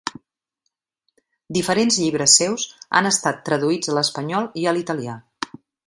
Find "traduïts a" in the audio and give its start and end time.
3.51-3.99